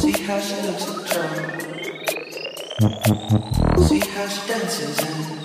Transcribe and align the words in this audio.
See 0.00 0.12
how 0.22 0.40
she 0.40 0.56
looks 0.66 0.86
at 0.86 0.96
the 0.96 1.02
drum. 1.08 1.32
See 3.84 4.00
how 4.00 4.28
she 4.28 4.48
dances 4.48 4.98
and 4.98 5.37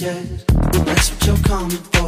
yet. 0.00 0.46
That's 0.84 1.10
what 1.10 1.26
you're 1.26 1.36
coming 1.38 1.70
for. 1.70 2.01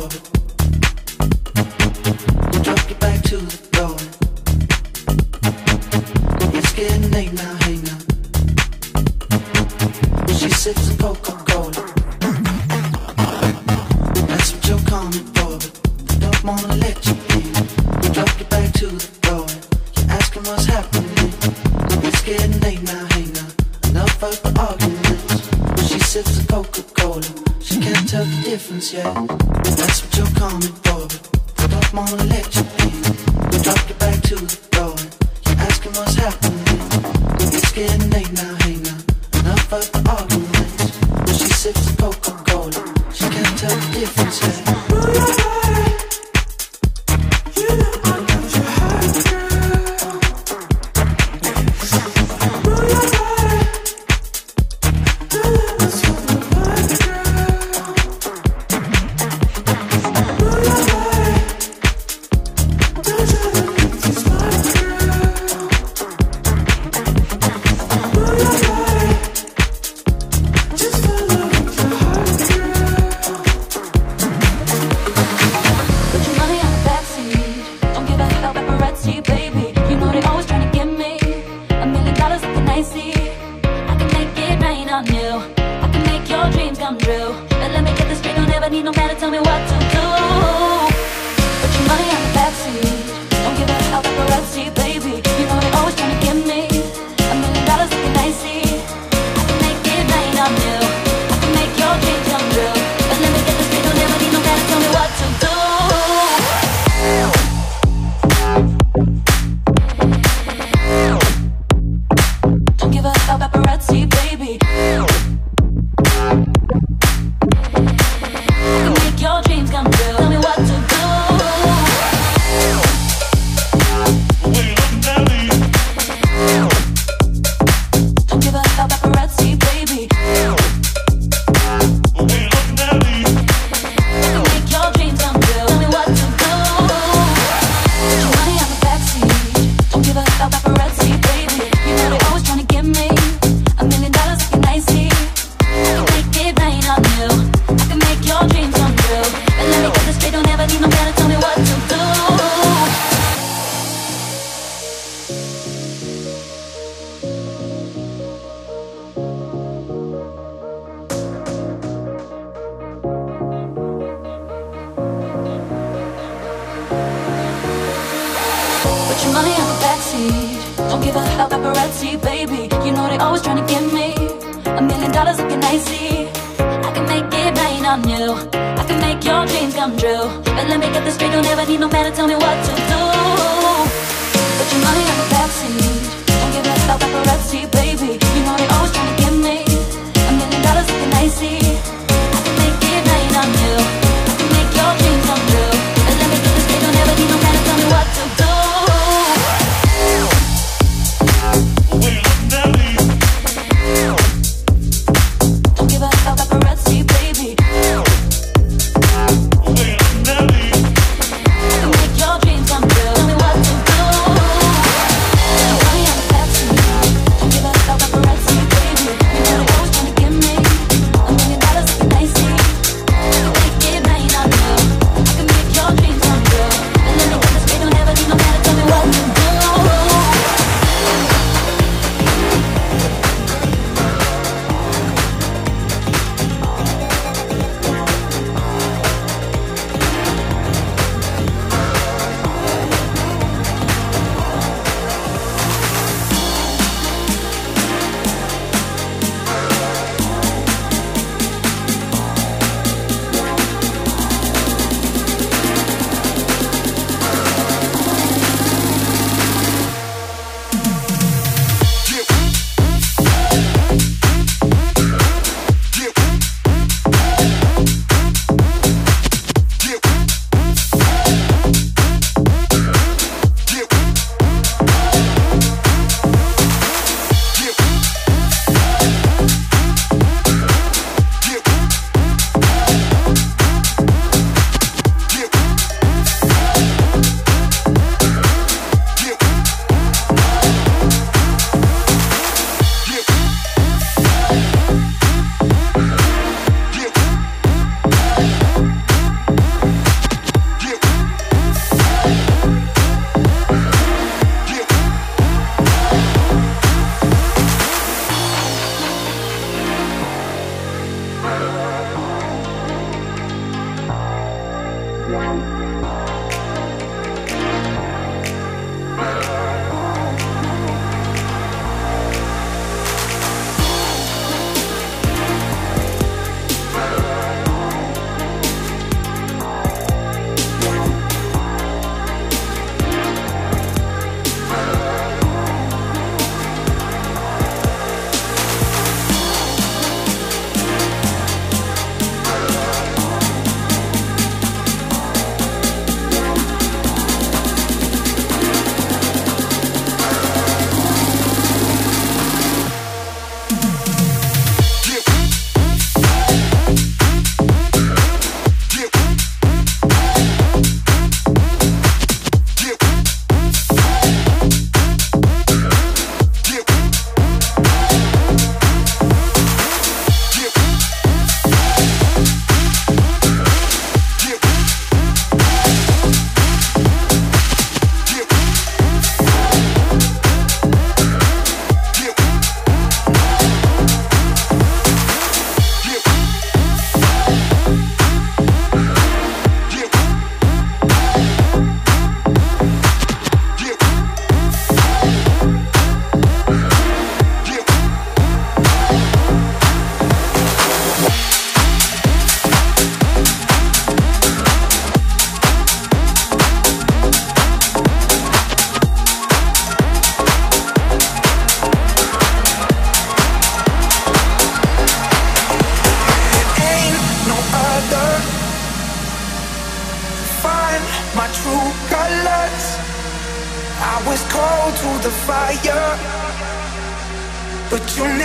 need 88.74 88.84
no 88.84 88.92
matter, 88.92 89.14
tell 89.14 89.30
me 89.30 89.38
what 89.38 89.68
to 89.68 89.88
do. 89.88 89.93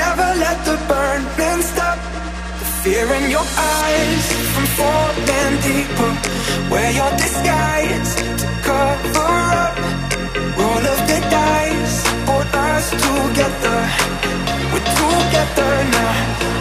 never 0.10 0.32
let 0.44 0.58
the 0.66 0.78
burning 0.90 1.62
stop. 1.72 1.98
The 2.60 2.68
fear 2.82 3.08
in 3.18 3.26
your 3.36 3.48
eyes 3.78 4.26
from 4.54 4.66
falling 4.78 5.56
deeper. 5.68 6.12
Wear 6.72 6.92
your 7.00 7.12
disguise 7.24 8.12
to 8.42 8.48
cover 8.68 9.34
up. 9.66 9.78
Roll 10.58 10.86
of 10.94 11.00
the 11.10 11.20
dice, 11.36 11.98
put 12.30 12.50
us 12.70 12.86
together. 13.06 13.80
We're 14.72 14.88
together 15.00 15.74
now. 15.96 16.14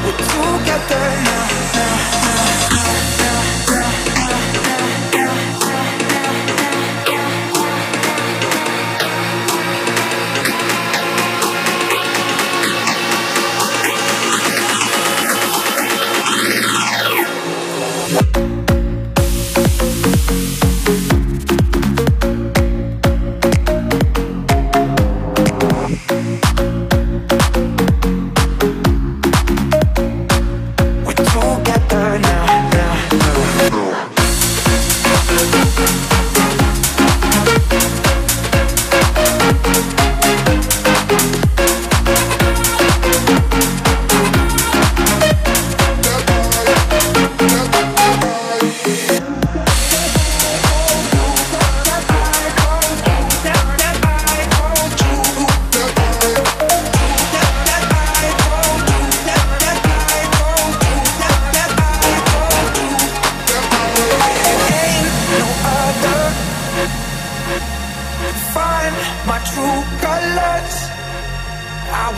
We're 0.04 0.20
together 0.32 1.04
now. 1.28 1.46
now, 1.76 1.96
now. 2.24 2.57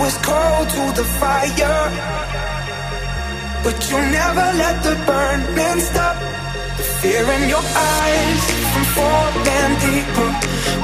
To 0.08 0.82
the 0.96 1.04
fire. 1.20 1.90
But 3.62 3.78
you 3.90 3.98
never 3.98 4.46
let 4.62 4.82
the 4.82 4.94
burning 5.06 5.80
stop. 5.80 6.16
The 6.78 6.84
fear 7.00 7.24
in 7.36 7.48
your 7.48 7.60
eyes 7.60 8.42
from 8.72 8.84
falling 8.96 9.72
deeper. 9.84 10.30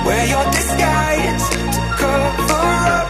Wear 0.05 0.25
your 0.35 0.45
disguise 0.53 1.45
to 1.75 1.81
cover 2.01 2.65
up. 2.97 3.09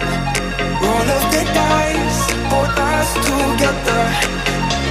Roll 0.82 1.08
of 1.16 1.24
the 1.34 1.42
dice, 1.58 2.20
put 2.50 2.72
us 2.94 3.10
together. 3.26 4.02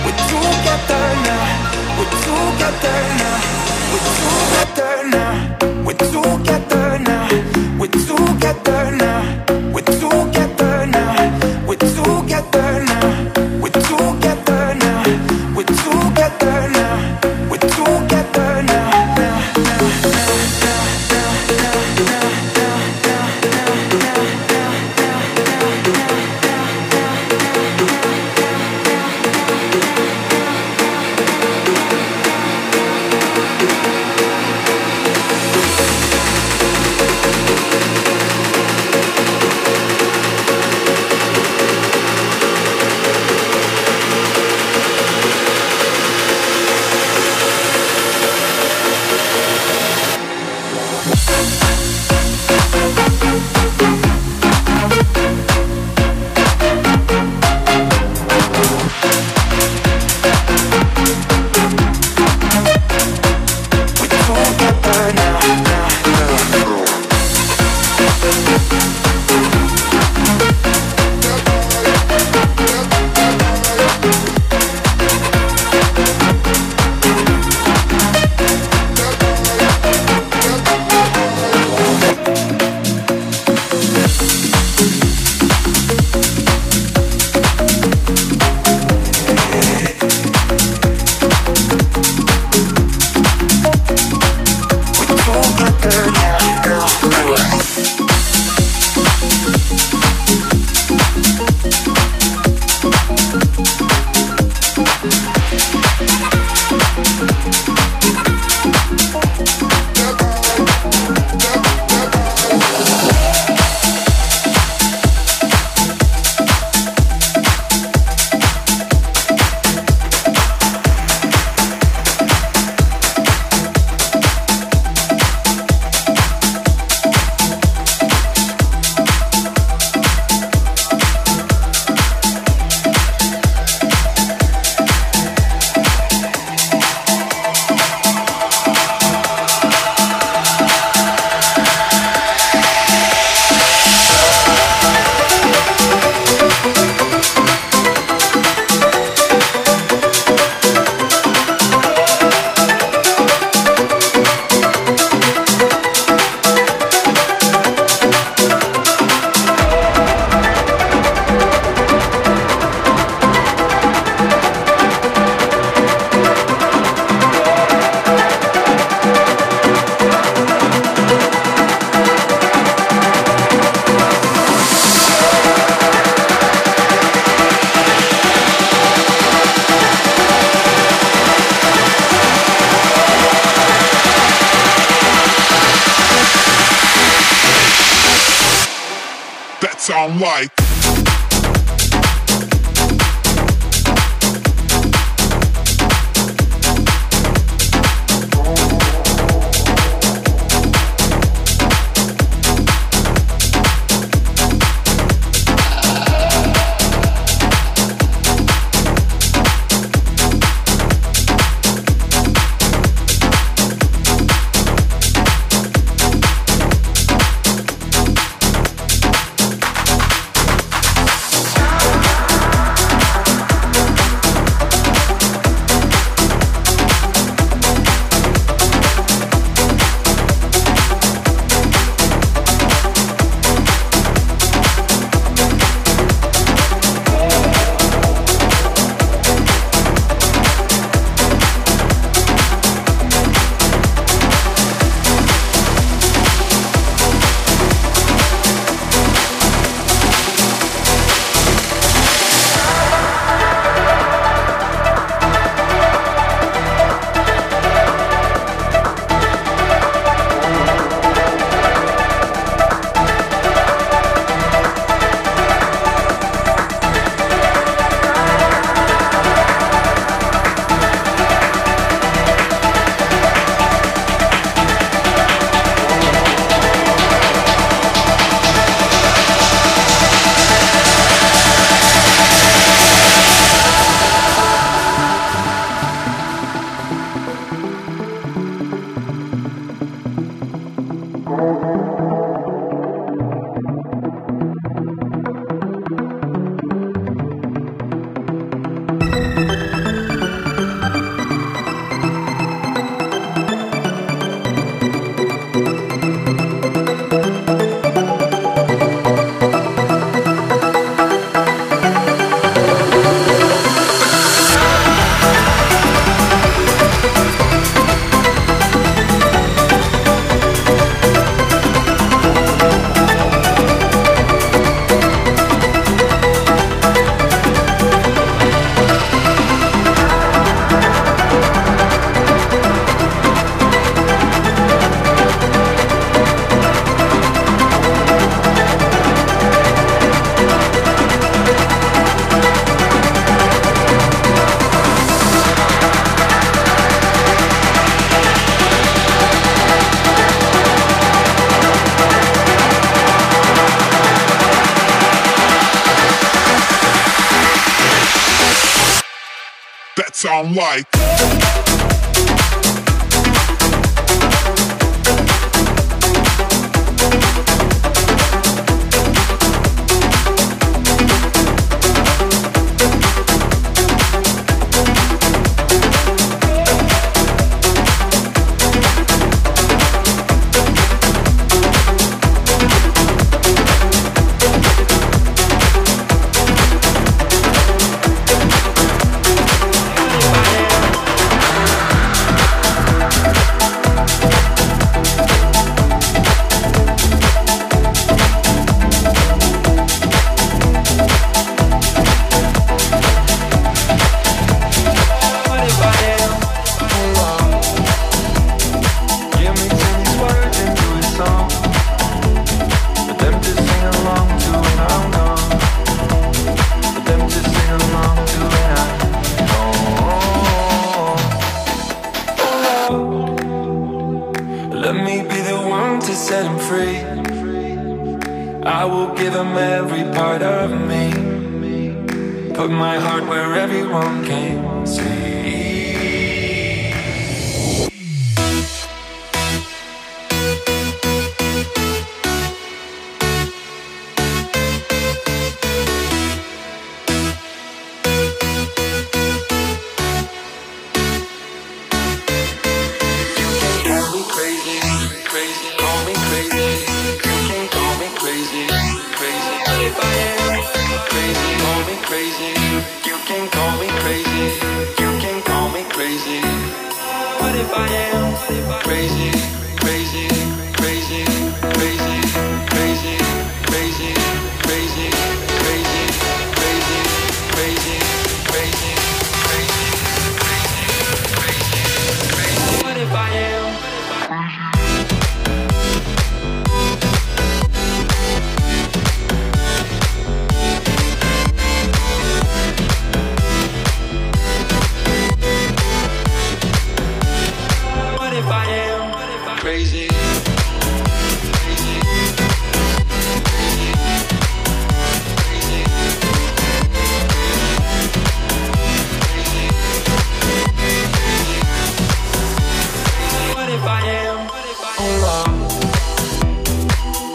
We're 0.04 0.22
together 0.32 1.06
now. 1.28 1.46
We're 1.98 2.14
together 2.26 3.00
now. 3.22 3.38
We're 3.92 4.08
together 4.20 4.96
now. 5.16 5.32
We're 5.86 6.02
together 6.12 6.88
now. 7.10 7.80
We're 7.80 7.96
together 8.04 8.92
now. 8.98 9.45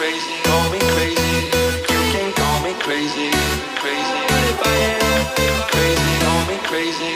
crazy, 0.00 0.32
call 0.44 0.70
me 0.72 0.78
crazy. 0.96 1.36
You 1.92 2.00
can 2.14 2.32
call 2.32 2.58
me 2.64 2.72
crazy, 2.80 3.28
crazy. 3.82 4.20
If 4.48 4.60
I 4.64 4.76
am 4.96 5.66
crazy, 5.68 6.12
call 6.24 6.42
me 6.48 6.56
crazy. 6.70 7.12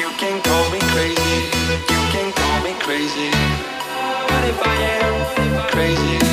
You 0.00 0.08
can 0.16 0.40
call 0.40 0.64
me 0.70 0.80
crazy. 0.94 1.36
You 1.92 2.00
can 2.14 2.32
call 2.32 2.58
me 2.64 2.72
crazy. 2.80 3.28
What 4.30 4.44
if 4.48 4.58
I 4.64 4.76
am 4.96 5.68
crazy? 5.72 6.31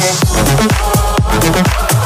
Never 0.00 1.97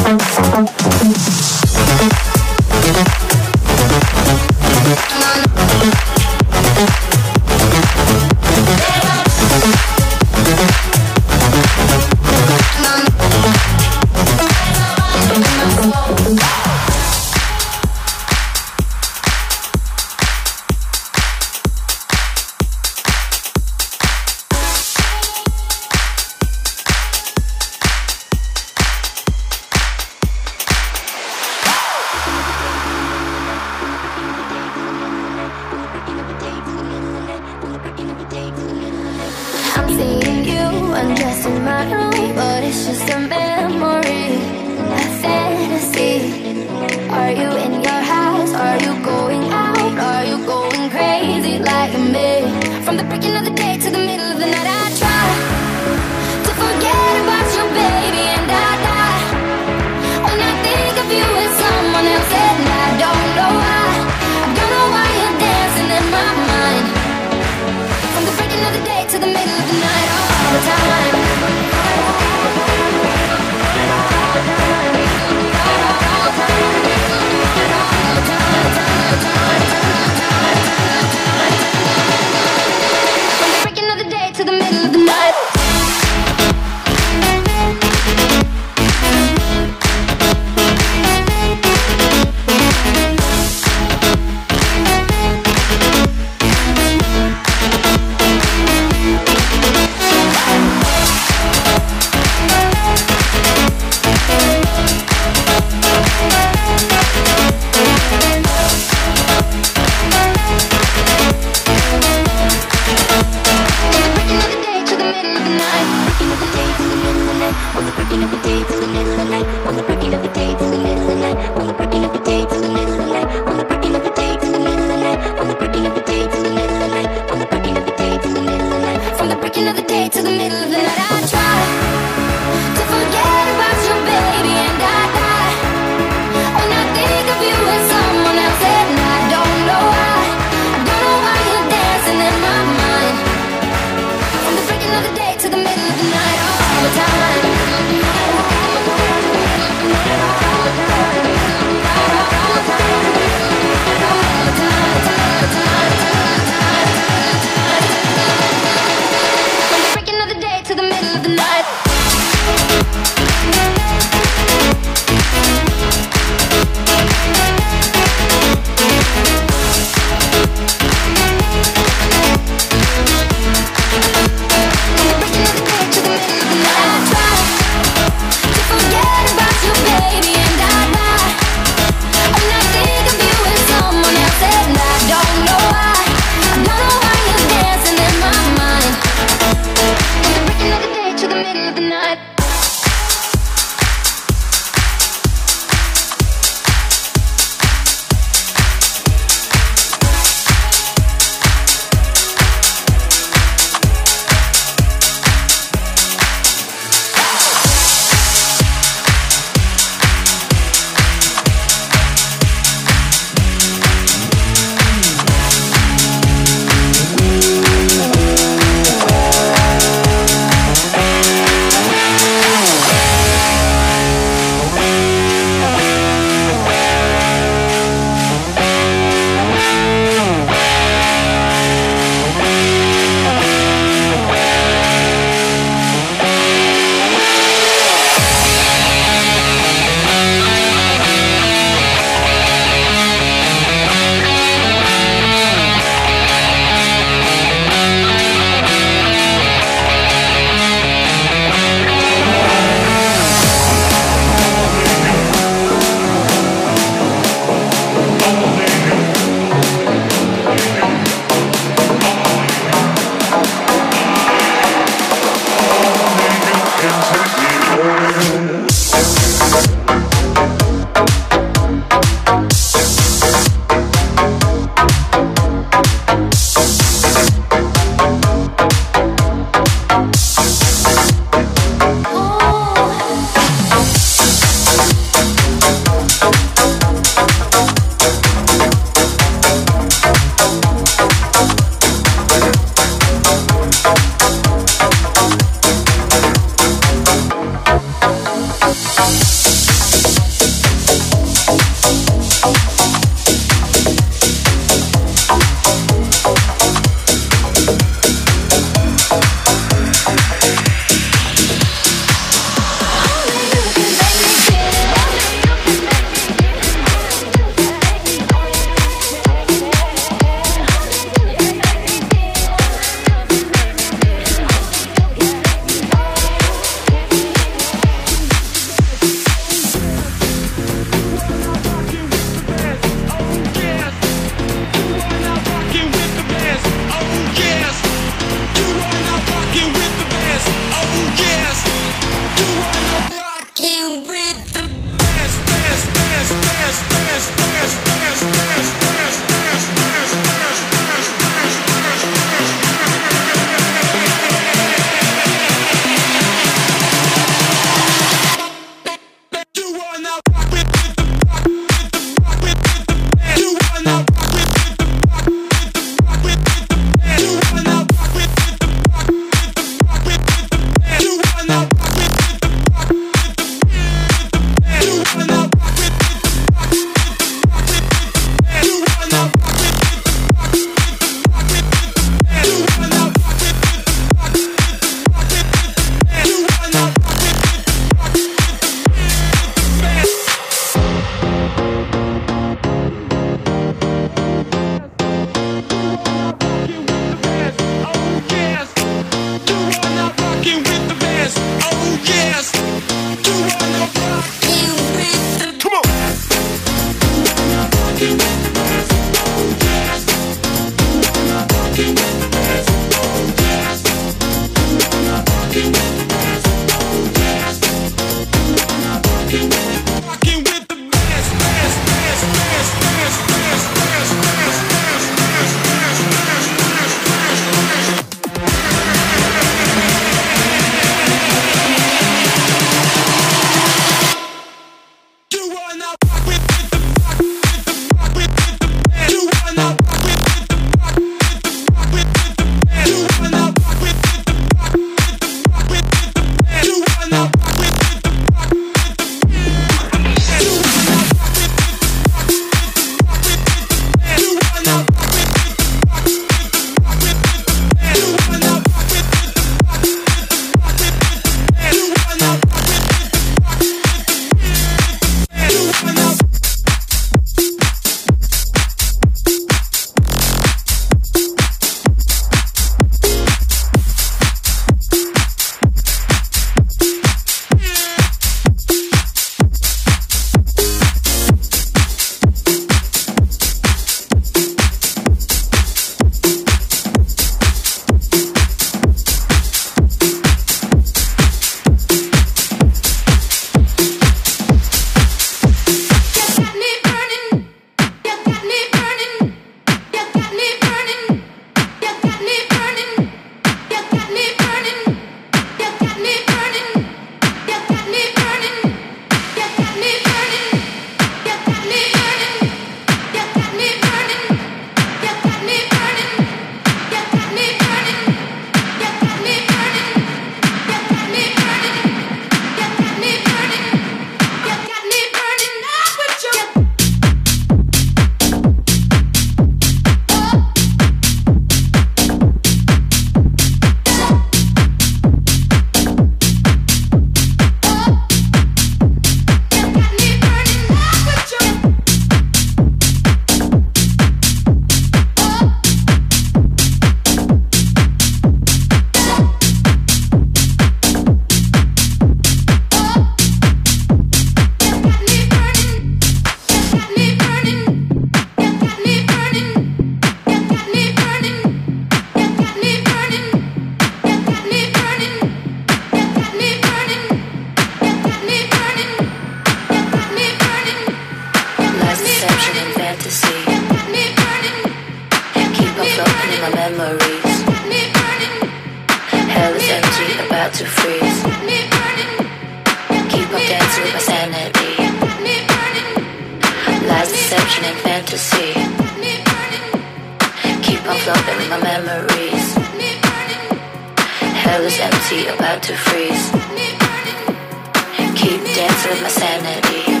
With 598.83 598.99
my 599.03 599.09
sanity. 599.09 600.00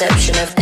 We 0.00 0.06
used 0.06 0.57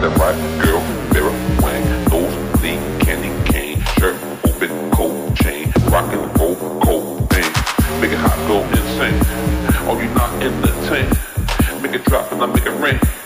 the 0.00 0.08
and 0.08 0.62
girl, 0.62 0.80
mirror, 1.12 1.30
wang, 1.60 2.04
those 2.08 2.62
lean 2.62 2.80
candy 3.00 3.52
cane, 3.52 3.82
shirt, 3.98 4.16
open, 4.44 4.90
cold 4.90 5.36
chain, 5.36 5.70
rock 5.90 6.10
and 6.12 6.40
roll, 6.40 6.56
cold 6.80 7.28
thing. 7.28 7.44
Make 8.00 8.12
it 8.12 8.18
hot, 8.18 8.38
go 8.48 8.62
insane. 8.64 9.20
Are 9.86 10.02
you 10.02 10.08
not 10.14 10.42
in 10.42 10.58
the 10.62 10.68
tent 10.88 11.82
Make 11.82 11.92
it 11.92 12.04
drop 12.04 12.32
and 12.32 12.42
I 12.42 12.46
make 12.46 12.64
it 12.64 12.80
rain. 12.80 13.19